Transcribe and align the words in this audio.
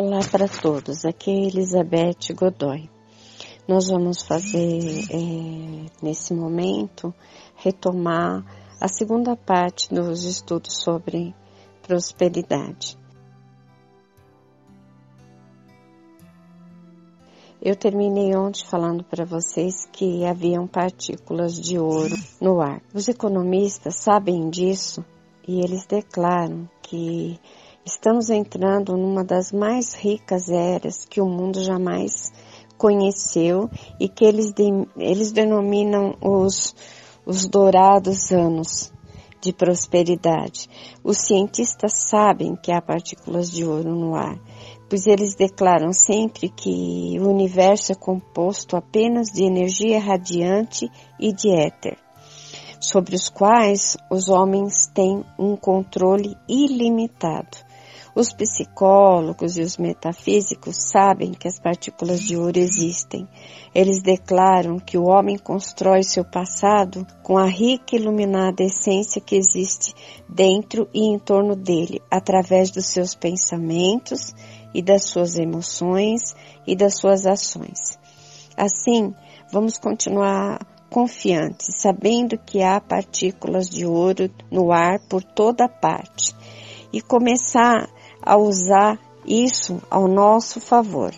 Olá 0.00 0.20
para 0.30 0.46
todos, 0.46 1.04
aqui 1.04 1.28
é 1.28 1.46
Elizabeth 1.48 2.32
Godoy. 2.32 2.88
Nós 3.66 3.88
vamos 3.88 4.22
fazer 4.22 4.78
é, 5.10 5.90
nesse 6.00 6.32
momento 6.32 7.12
retomar 7.56 8.44
a 8.80 8.86
segunda 8.86 9.34
parte 9.34 9.92
dos 9.92 10.22
estudos 10.22 10.84
sobre 10.84 11.34
prosperidade. 11.82 12.96
Eu 17.60 17.74
terminei 17.74 18.36
ontem 18.36 18.64
falando 18.64 19.02
para 19.02 19.24
vocês 19.24 19.84
que 19.92 20.24
haviam 20.24 20.68
partículas 20.68 21.60
de 21.60 21.76
ouro 21.76 22.14
no 22.40 22.60
ar. 22.60 22.80
Os 22.94 23.08
economistas 23.08 23.96
sabem 23.96 24.48
disso 24.48 25.04
e 25.46 25.58
eles 25.58 25.84
declaram 25.86 26.70
que 26.80 27.36
Estamos 27.90 28.28
entrando 28.28 28.98
numa 28.98 29.24
das 29.24 29.50
mais 29.50 29.94
ricas 29.94 30.50
eras 30.50 31.06
que 31.06 31.22
o 31.22 31.26
mundo 31.26 31.64
jamais 31.64 32.30
conheceu 32.76 33.70
e 33.98 34.10
que 34.10 34.26
eles, 34.26 34.52
de, 34.52 34.64
eles 34.98 35.32
denominam 35.32 36.14
os, 36.20 36.76
os 37.24 37.48
dourados 37.48 38.30
anos 38.30 38.92
de 39.40 39.54
prosperidade. 39.54 40.68
Os 41.02 41.16
cientistas 41.16 41.94
sabem 42.10 42.54
que 42.56 42.70
há 42.70 42.82
partículas 42.82 43.50
de 43.50 43.64
ouro 43.64 43.94
no 43.94 44.14
ar, 44.14 44.38
pois 44.86 45.06
eles 45.06 45.34
declaram 45.34 45.90
sempre 45.90 46.50
que 46.50 47.18
o 47.18 47.26
universo 47.26 47.92
é 47.92 47.94
composto 47.94 48.76
apenas 48.76 49.28
de 49.28 49.44
energia 49.44 49.98
radiante 49.98 50.86
e 51.18 51.32
de 51.32 51.48
éter, 51.50 51.96
sobre 52.78 53.16
os 53.16 53.30
quais 53.30 53.96
os 54.10 54.28
homens 54.28 54.88
têm 54.88 55.24
um 55.38 55.56
controle 55.56 56.36
ilimitado. 56.46 57.66
Os 58.18 58.32
psicólogos 58.32 59.56
e 59.56 59.60
os 59.60 59.76
metafísicos 59.76 60.74
sabem 60.90 61.30
que 61.30 61.46
as 61.46 61.60
partículas 61.60 62.20
de 62.20 62.36
ouro 62.36 62.58
existem. 62.58 63.28
Eles 63.72 64.02
declaram 64.02 64.80
que 64.80 64.98
o 64.98 65.04
homem 65.04 65.38
constrói 65.38 66.02
seu 66.02 66.24
passado 66.24 67.06
com 67.22 67.38
a 67.38 67.46
rica 67.46 67.94
e 67.94 68.00
iluminada 68.00 68.64
essência 68.64 69.20
que 69.20 69.36
existe 69.36 69.94
dentro 70.28 70.88
e 70.92 71.14
em 71.14 71.16
torno 71.16 71.54
dele, 71.54 72.02
através 72.10 72.72
dos 72.72 72.86
seus 72.86 73.14
pensamentos 73.14 74.34
e 74.74 74.82
das 74.82 75.04
suas 75.04 75.38
emoções 75.38 76.34
e 76.66 76.74
das 76.74 76.98
suas 76.98 77.24
ações. 77.24 78.00
Assim, 78.56 79.14
vamos 79.52 79.78
continuar 79.78 80.66
confiantes, 80.90 81.68
sabendo 81.80 82.36
que 82.36 82.64
há 82.64 82.80
partículas 82.80 83.68
de 83.68 83.86
ouro 83.86 84.28
no 84.50 84.72
ar 84.72 84.98
por 85.08 85.22
toda 85.22 85.68
parte 85.68 86.34
e 86.92 87.00
começar 87.00 87.88
a 88.22 88.36
usar 88.36 88.98
isso 89.26 89.80
ao 89.90 90.08
nosso 90.08 90.60
favor 90.60 91.12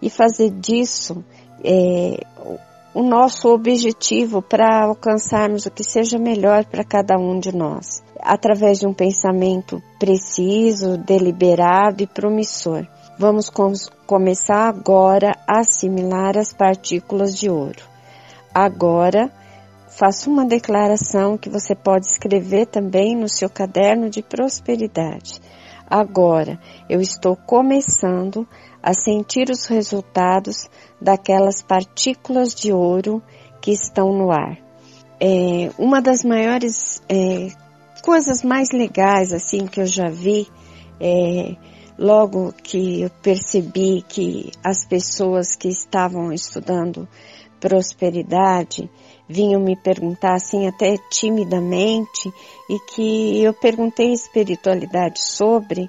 e 0.00 0.10
fazer 0.10 0.50
disso 0.50 1.24
é, 1.64 2.20
o 2.94 3.02
nosso 3.02 3.48
objetivo 3.48 4.42
para 4.42 4.84
alcançarmos 4.84 5.64
o 5.64 5.70
que 5.70 5.84
seja 5.84 6.18
melhor 6.18 6.64
para 6.64 6.84
cada 6.84 7.16
um 7.16 7.38
de 7.38 7.54
nós, 7.54 8.02
através 8.20 8.80
de 8.80 8.86
um 8.86 8.92
pensamento 8.92 9.82
preciso, 9.98 10.98
deliberado 10.98 12.02
e 12.02 12.06
promissor. 12.06 12.86
Vamos 13.18 13.48
com 13.48 13.72
começar 14.06 14.68
agora 14.68 15.32
a 15.46 15.60
assimilar 15.60 16.36
as 16.36 16.52
partículas 16.52 17.34
de 17.36 17.48
ouro. 17.48 17.82
Agora, 18.52 19.30
faça 19.88 20.28
uma 20.28 20.44
declaração 20.44 21.38
que 21.38 21.48
você 21.48 21.74
pode 21.74 22.06
escrever 22.06 22.66
também 22.66 23.16
no 23.16 23.28
seu 23.28 23.48
caderno 23.48 24.10
de 24.10 24.22
prosperidade. 24.22 25.40
Agora 25.94 26.58
eu 26.88 27.02
estou 27.02 27.36
começando 27.36 28.48
a 28.82 28.94
sentir 28.94 29.50
os 29.50 29.66
resultados 29.66 30.66
daquelas 30.98 31.60
partículas 31.60 32.54
de 32.54 32.72
ouro 32.72 33.22
que 33.60 33.72
estão 33.72 34.10
no 34.10 34.30
ar. 34.30 34.56
É, 35.20 35.70
uma 35.78 36.00
das 36.00 36.24
maiores 36.24 37.02
é, 37.10 37.48
coisas 38.02 38.42
mais 38.42 38.70
legais 38.72 39.34
assim 39.34 39.66
que 39.66 39.82
eu 39.82 39.86
já 39.86 40.08
vi 40.08 40.48
é, 40.98 41.56
logo 41.98 42.54
que 42.54 43.02
eu 43.02 43.10
percebi 43.22 44.00
que 44.00 44.50
as 44.64 44.86
pessoas 44.86 45.54
que 45.54 45.68
estavam 45.68 46.32
estudando 46.32 47.06
prosperidade 47.60 48.90
vinham 49.28 49.60
me 49.60 49.76
perguntar 49.76 50.34
assim 50.34 50.66
até 50.66 50.96
timidamente 51.10 52.32
e 52.68 52.78
que 52.78 53.42
eu 53.42 53.54
perguntei 53.54 54.12
espiritualidade 54.12 55.22
sobre, 55.22 55.88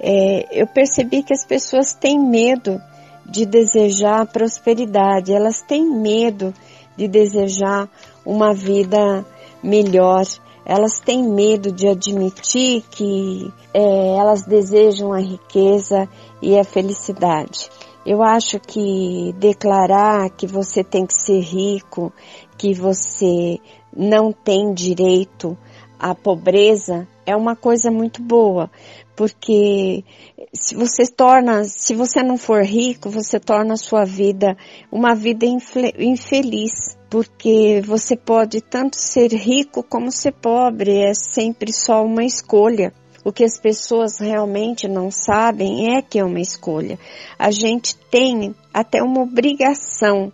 é, 0.00 0.46
eu 0.50 0.66
percebi 0.66 1.22
que 1.22 1.32
as 1.32 1.44
pessoas 1.44 1.94
têm 1.94 2.18
medo 2.18 2.80
de 3.26 3.46
desejar 3.46 4.26
prosperidade, 4.26 5.32
elas 5.32 5.62
têm 5.62 5.84
medo 5.84 6.52
de 6.96 7.08
desejar 7.08 7.88
uma 8.24 8.52
vida 8.52 9.24
melhor, 9.62 10.24
elas 10.66 10.98
têm 10.98 11.22
medo 11.22 11.72
de 11.72 11.88
admitir 11.88 12.82
que 12.90 13.52
é, 13.72 14.16
elas 14.16 14.44
desejam 14.44 15.12
a 15.12 15.20
riqueza 15.20 16.08
e 16.40 16.58
a 16.58 16.64
felicidade. 16.64 17.70
Eu 18.06 18.22
acho 18.22 18.60
que 18.60 19.34
declarar 19.38 20.28
que 20.30 20.46
você 20.46 20.84
tem 20.84 21.06
que 21.06 21.14
ser 21.14 21.40
rico, 21.40 22.12
que 22.58 22.74
você 22.74 23.58
não 23.96 24.30
tem 24.30 24.74
direito 24.74 25.56
à 25.98 26.14
pobreza, 26.14 27.08
é 27.24 27.34
uma 27.34 27.56
coisa 27.56 27.90
muito 27.90 28.20
boa, 28.20 28.70
porque 29.16 30.04
se 30.52 30.74
você 30.74 31.06
torna, 31.06 31.64
se 31.64 31.94
você 31.94 32.22
não 32.22 32.36
for 32.36 32.62
rico, 32.62 33.08
você 33.08 33.40
torna 33.40 33.74
a 33.74 33.78
sua 33.78 34.04
vida 34.04 34.56
uma 34.92 35.14
vida 35.14 35.46
infeliz, 35.46 36.98
porque 37.08 37.80
você 37.84 38.16
pode 38.16 38.60
tanto 38.60 39.00
ser 39.00 39.32
rico 39.32 39.82
como 39.82 40.10
ser 40.10 40.32
pobre, 40.32 40.98
é 40.98 41.14
sempre 41.14 41.72
só 41.72 42.04
uma 42.04 42.24
escolha. 42.24 42.92
O 43.24 43.32
que 43.32 43.42
as 43.42 43.58
pessoas 43.58 44.18
realmente 44.20 44.86
não 44.86 45.10
sabem 45.10 45.96
é 45.96 46.02
que 46.02 46.18
é 46.18 46.24
uma 46.24 46.40
escolha. 46.40 46.98
A 47.38 47.50
gente 47.50 47.96
tem 47.96 48.54
até 48.72 49.02
uma 49.02 49.22
obrigação 49.22 50.30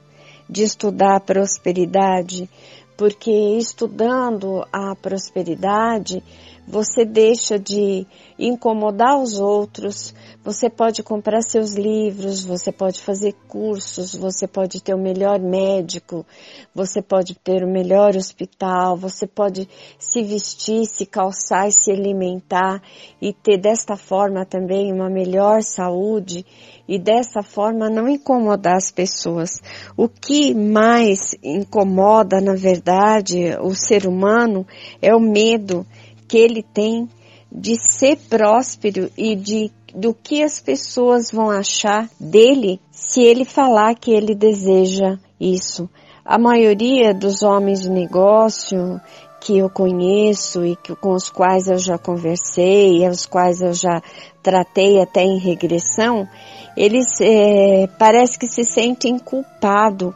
de 0.48 0.64
estudar 0.64 1.16
a 1.16 1.20
prosperidade, 1.20 2.50
porque 3.00 3.30
estudando 3.56 4.62
a 4.70 4.94
prosperidade, 4.94 6.22
você 6.68 7.02
deixa 7.02 7.58
de 7.58 8.06
incomodar 8.38 9.18
os 9.18 9.40
outros, 9.40 10.14
você 10.44 10.68
pode 10.68 11.02
comprar 11.02 11.40
seus 11.40 11.74
livros, 11.74 12.44
você 12.44 12.70
pode 12.70 13.00
fazer 13.00 13.34
cursos, 13.48 14.14
você 14.14 14.46
pode 14.46 14.82
ter 14.82 14.94
o 14.94 14.98
melhor 14.98 15.40
médico, 15.40 16.26
você 16.74 17.00
pode 17.00 17.34
ter 17.36 17.64
o 17.64 17.72
melhor 17.72 18.14
hospital, 18.14 18.98
você 18.98 19.26
pode 19.26 19.66
se 19.98 20.22
vestir, 20.22 20.84
se 20.84 21.06
calçar 21.06 21.68
e 21.68 21.72
se 21.72 21.90
alimentar 21.90 22.82
e 23.20 23.32
ter 23.32 23.56
desta 23.56 23.96
forma 23.96 24.44
também 24.44 24.92
uma 24.92 25.08
melhor 25.08 25.62
saúde 25.62 26.44
e 26.90 26.98
dessa 26.98 27.40
forma 27.40 27.88
não 27.88 28.08
incomodar 28.08 28.76
as 28.76 28.90
pessoas. 28.90 29.62
O 29.96 30.08
que 30.08 30.52
mais 30.52 31.36
incomoda, 31.40 32.40
na 32.40 32.56
verdade, 32.56 33.56
o 33.62 33.72
ser 33.76 34.08
humano 34.08 34.66
é 35.00 35.14
o 35.14 35.20
medo 35.20 35.86
que 36.26 36.36
ele 36.36 36.64
tem 36.64 37.08
de 37.50 37.76
ser 37.76 38.16
próspero 38.28 39.08
e 39.16 39.36
de 39.36 39.70
do 39.94 40.14
que 40.14 40.42
as 40.42 40.60
pessoas 40.60 41.30
vão 41.32 41.50
achar 41.50 42.08
dele 42.18 42.80
se 42.90 43.22
ele 43.22 43.44
falar 43.44 43.94
que 43.94 44.12
ele 44.12 44.34
deseja 44.34 45.16
isso. 45.38 45.88
A 46.24 46.38
maioria 46.38 47.12
dos 47.14 47.42
homens 47.42 47.80
de 47.80 47.90
negócio 47.90 49.00
que 49.40 49.58
eu 49.58 49.70
conheço 49.70 50.64
e 50.64 50.76
que, 50.76 50.94
com 50.94 51.12
os 51.14 51.30
quais 51.30 51.66
eu 51.66 51.78
já 51.78 51.96
conversei, 51.96 53.08
os 53.08 53.24
quais 53.24 53.62
eu 53.62 53.72
já 53.72 54.02
tratei 54.42 55.00
até 55.00 55.22
em 55.22 55.38
regressão, 55.38 56.28
eles 56.76 57.06
é, 57.20 57.88
parece 57.98 58.38
que 58.38 58.46
se 58.46 58.64
sentem 58.64 59.18
culpados 59.18 60.14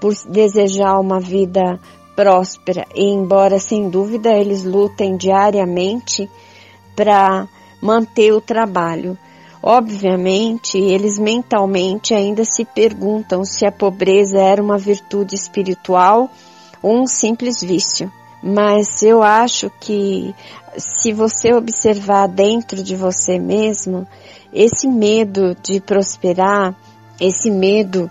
por 0.00 0.14
desejar 0.28 0.98
uma 0.98 1.20
vida 1.20 1.78
próspera 2.16 2.86
e 2.94 3.04
embora 3.04 3.58
sem 3.58 3.90
dúvida 3.90 4.32
eles 4.32 4.64
lutem 4.64 5.16
diariamente 5.16 6.28
para 6.96 7.46
manter 7.82 8.32
o 8.32 8.40
trabalho. 8.40 9.18
Obviamente, 9.62 10.78
eles 10.78 11.18
mentalmente 11.18 12.14
ainda 12.14 12.44
se 12.44 12.64
perguntam 12.64 13.44
se 13.44 13.66
a 13.66 13.72
pobreza 13.72 14.38
era 14.38 14.62
uma 14.62 14.76
virtude 14.76 15.34
espiritual 15.34 16.30
ou 16.82 17.00
um 17.00 17.06
simples 17.06 17.62
vício. 17.62 18.12
Mas 18.46 19.02
eu 19.02 19.22
acho 19.22 19.70
que 19.80 20.34
se 20.76 21.14
você 21.14 21.54
observar 21.54 22.28
dentro 22.28 22.84
de 22.84 22.94
você 22.94 23.38
mesmo, 23.38 24.06
esse 24.52 24.86
medo 24.86 25.56
de 25.62 25.80
prosperar, 25.80 26.76
esse 27.18 27.50
medo 27.50 28.10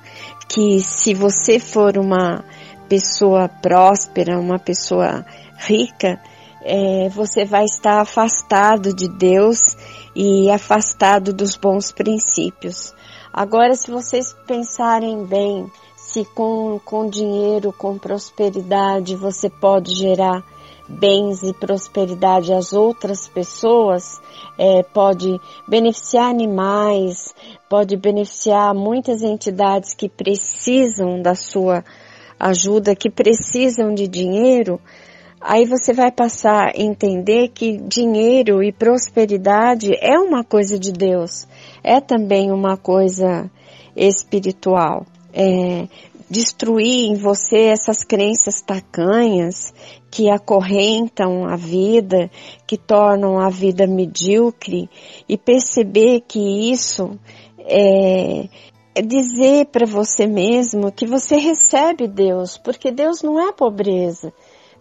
que 0.50 0.82
se 0.82 1.14
você 1.14 1.60
for 1.60 2.00
uma 2.00 2.44
pessoa 2.90 3.48
próspera, 3.48 4.40
uma 4.40 4.58
pessoa 4.58 5.24
rica, 5.56 6.20
é, 6.64 7.10
você 7.10 7.46
vai 7.46 7.66
estar 7.66 8.02
afastado 8.02 8.92
de 8.92 9.08
Deus 9.08 9.78
e 10.16 10.50
afastado 10.50 11.32
dos 11.32 11.56
bons 11.56 11.92
princípios. 11.92 12.92
Agora, 13.32 13.76
se 13.76 13.92
vocês 13.92 14.34
pensarem 14.48 15.28
bem, 15.28 15.70
se 16.14 16.24
com, 16.26 16.80
com 16.86 17.10
dinheiro, 17.10 17.74
com 17.74 17.98
prosperidade, 17.98 19.16
você 19.16 19.50
pode 19.50 19.96
gerar 19.96 20.44
bens 20.88 21.42
e 21.42 21.52
prosperidade 21.54 22.54
às 22.54 22.72
outras 22.72 23.28
pessoas, 23.28 24.22
é, 24.56 24.84
pode 24.84 25.40
beneficiar 25.68 26.30
animais, 26.30 27.34
pode 27.68 27.98
beneficiar 27.98 28.76
muitas 28.76 29.24
entidades 29.24 29.96
que 29.96 30.08
precisam 30.08 31.20
da 31.20 31.34
sua 31.34 31.84
ajuda, 32.40 32.96
que 32.96 33.10
precisam 33.10 33.92
de 33.96 34.08
dinheiro, 34.08 34.80
aí 35.42 35.66
você 35.66 35.94
vai 35.94 36.12
passar 36.12 36.68
a 36.68 36.80
entender 36.80 37.48
que 37.48 37.78
dinheiro 37.78 38.62
e 38.62 38.72
prosperidade 38.72 39.94
é 40.00 40.20
uma 40.20 40.44
coisa 40.44 40.78
de 40.78 40.92
Deus, 40.92 41.48
é 41.84 42.00
também 42.00 42.52
uma 42.52 42.78
coisa 42.78 43.50
espiritual. 43.96 45.08
É, 45.34 45.88
destruir 46.30 47.12
em 47.12 47.16
você 47.16 47.66
essas 47.68 48.04
crenças 48.04 48.62
tacanhas 48.62 49.74
que 50.10 50.30
acorrentam 50.30 51.46
a 51.46 51.56
vida, 51.56 52.30
que 52.68 52.78
tornam 52.78 53.40
a 53.40 53.50
vida 53.50 53.88
medíocre 53.88 54.90
e 55.28 55.38
perceber 55.38 56.22
que 56.22 56.72
isso 56.72 57.20
é, 57.60 58.48
é 58.96 59.02
dizer 59.02 59.66
para 59.68 59.86
você 59.86 60.28
mesmo 60.28 60.92
que 60.92 61.08
você 61.08 61.38
recebe 61.38 62.08
Deus, 62.08 62.58
porque 62.58 62.92
Deus 62.92 63.24
não 63.24 63.40
é 63.40 63.52
pobreza. 63.52 64.32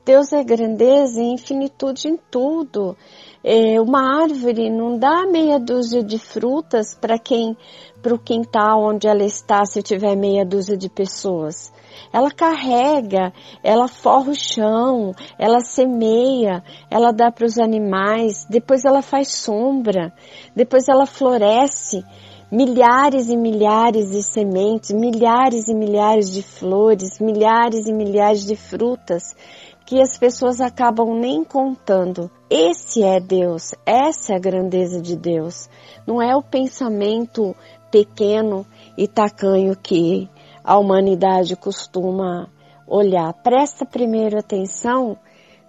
Deus 0.05 0.33
é 0.33 0.43
grandeza 0.43 1.23
e 1.23 1.33
infinitude 1.33 2.09
em 2.09 2.19
tudo. 2.29 2.97
É, 3.45 3.81
uma 3.81 4.23
árvore 4.23 4.69
não 4.69 4.99
dá 4.99 5.25
meia 5.27 5.61
dúzia 5.61 6.03
de 6.03 6.19
frutas 6.19 6.93
para 6.93 7.21
quem, 7.21 7.57
para 8.03 8.13
o 8.13 8.19
quintal 8.19 8.83
onde 8.83 9.07
ela 9.07 9.23
está, 9.23 9.65
se 9.65 9.81
tiver 9.81 10.17
meia 10.17 10.45
dúzia 10.45 10.77
de 10.77 10.89
pessoas. 10.89 11.73
Ela 12.13 12.33
carrega, 12.33 13.33
ela 13.63 13.87
forra 13.87 14.33
o 14.33 14.35
chão, 14.35 15.13
ela 15.39 15.61
semeia, 15.61 16.65
ela 16.91 17.13
dá 17.13 17.31
para 17.31 17.47
os 17.47 17.57
animais, 17.57 18.45
depois 18.51 18.85
ela 18.85 19.03
faz 19.03 19.29
sombra, 19.29 20.13
depois 20.55 20.89
ela 20.89 21.07
floresce 21.07 22.05
milhares 22.51 23.31
e 23.31 23.37
milhares 23.37 24.11
de 24.11 24.23
sementes, 24.23 24.91
milhares 24.91 25.69
e 25.69 25.75
milhares 25.75 26.31
de 26.31 26.43
flores, 26.43 27.19
milhares 27.21 27.87
e 27.87 27.93
milhares 27.95 28.45
de 28.45 28.57
frutas 28.57 29.35
que 29.85 30.01
as 30.01 30.17
pessoas 30.17 30.61
acabam 30.61 31.15
nem 31.15 31.45
contando. 31.45 32.31
Esse 32.49 33.03
é 33.03 33.21
Deus, 33.21 33.75
essa 33.85 34.33
é 34.33 34.37
a 34.37 34.41
grandeza 34.41 35.01
de 35.01 35.17
Deus. 35.17 35.69
Não 36.07 36.21
é 36.21 36.35
o 36.37 36.43
pensamento 36.43 37.55
pequeno 37.91 38.67
e 38.97 39.07
tacanho 39.07 39.77
que 39.77 40.29
a 40.65 40.79
humanidade 40.79 41.57
costuma 41.57 42.49
olhar. 42.87 43.33
Presta 43.43 43.85
primeiro 43.85 44.39
atenção 44.39 45.17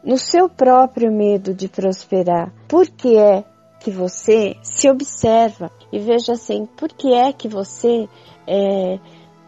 no 0.04 0.18
seu 0.18 0.50
próprio 0.50 1.12
medo 1.12 1.54
de 1.54 1.68
prosperar. 1.68 2.54
Por 2.68 2.88
que 2.88 3.18
é 3.18 3.44
que 3.80 3.92
você 3.92 4.56
se 4.62 4.89
observa 4.89 5.69
e 5.92 6.00
veja 6.00 6.33
assim, 6.33 6.65
por 6.65 6.89
que 6.89 7.13
é 7.13 7.33
que 7.33 7.48
você 7.48 8.07
é, 8.48 9.00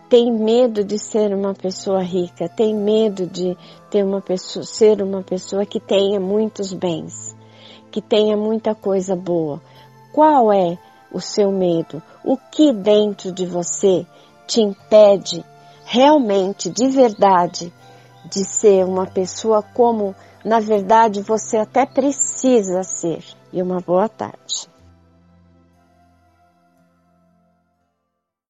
tem 0.09 0.31
medo 0.31 0.83
de 0.83 0.99
ser 0.99 1.33
uma 1.33 1.53
pessoa 1.53 2.01
rica, 2.01 2.47
tem 2.47 2.75
medo 2.75 3.25
de 3.25 3.57
ter 3.89 4.03
uma 4.03 4.21
pessoa, 4.21 4.63
ser 4.63 5.01
uma 5.01 5.23
pessoa 5.23 5.65
que 5.65 5.79
tenha 5.79 6.19
muitos 6.19 6.73
bens, 6.73 7.35
que 7.91 8.01
tenha 8.01 8.37
muita 8.37 8.75
coisa 8.75 9.15
boa. 9.15 9.61
Qual 10.13 10.51
é 10.53 10.77
o 11.11 11.19
seu 11.19 11.51
medo? 11.51 12.01
O 12.23 12.37
que 12.37 12.71
dentro 12.71 13.31
de 13.31 13.45
você 13.45 14.05
te 14.47 14.61
impede 14.61 15.43
realmente, 15.85 16.69
de 16.69 16.87
verdade, 16.87 17.73
de 18.29 18.43
ser 18.43 18.85
uma 18.85 19.05
pessoa 19.07 19.61
como 19.61 20.15
na 20.43 20.59
verdade 20.59 21.21
você 21.21 21.57
até 21.57 21.85
precisa 21.85 22.83
ser? 22.83 23.23
E 23.51 23.61
uma 23.61 23.79
boa 23.79 24.07
tarde. 24.07 24.74